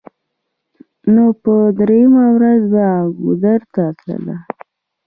نو 1.13 1.23
په 1.41 1.53
درېمه 1.79 2.25
ورځ 2.35 2.61
به 2.73 2.85
ګودر 3.23 3.61
ته 3.73 3.83
تله. 3.99 4.37